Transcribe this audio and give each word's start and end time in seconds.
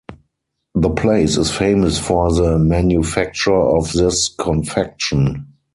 The 0.73 0.89
place 0.89 1.37
is 1.37 1.55
famous 1.55 1.99
for 1.99 2.33
the 2.33 2.57
manufacture 2.57 3.53
of 3.53 3.91
this 3.93 4.29
confection. 4.29 5.53